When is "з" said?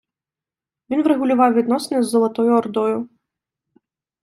2.03-2.09